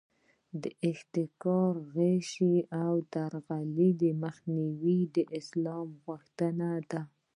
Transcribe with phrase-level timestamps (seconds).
[0.61, 2.31] د احتکار، غش
[2.83, 3.91] او درغلۍ
[4.23, 7.01] مخنیوی د اسلام غوښتنه ده.